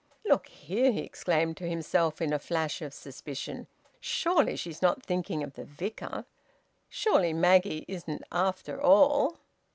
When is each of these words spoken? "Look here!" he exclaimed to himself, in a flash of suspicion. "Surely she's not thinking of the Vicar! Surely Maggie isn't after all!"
"Look 0.25 0.47
here!" 0.47 0.91
he 0.91 1.01
exclaimed 1.01 1.57
to 1.57 1.69
himself, 1.69 2.23
in 2.23 2.33
a 2.33 2.39
flash 2.39 2.81
of 2.81 2.91
suspicion. 2.91 3.67
"Surely 3.99 4.55
she's 4.55 4.81
not 4.81 5.03
thinking 5.05 5.43
of 5.43 5.53
the 5.53 5.63
Vicar! 5.65 6.25
Surely 6.89 7.33
Maggie 7.33 7.85
isn't 7.87 8.23
after 8.31 8.81
all!" 8.81 9.37